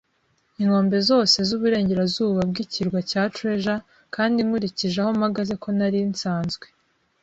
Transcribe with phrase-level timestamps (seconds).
[0.61, 3.77] inkombe zose zuburengerazuba bwikirwa cya Treasure,
[4.15, 6.65] kandi nkurikije aho mpagaze ko nari nsanzwe